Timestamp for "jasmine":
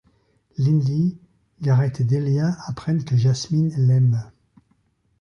3.15-3.71